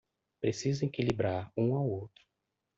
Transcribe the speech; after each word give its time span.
Precisa 0.41 0.83
equilibrar 0.83 1.53
um 1.55 1.75
ao 1.75 1.87
outro 1.87 2.23